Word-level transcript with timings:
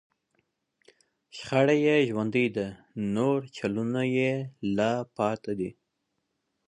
شخړه 1.37 1.75
یې 1.85 1.95
ژوندۍ 2.09 2.47
ده، 2.55 2.67
مورچلونه 3.13 4.01
یې 4.17 4.31
لا 4.77 4.93
پاتې 5.17 5.53
دي 5.59 5.69